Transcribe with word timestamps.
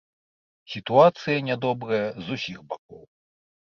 Сітуацыя 0.75 1.45
нядобрая 1.51 2.03
з 2.23 2.27
усіх 2.39 2.69
бакоў. 2.75 3.09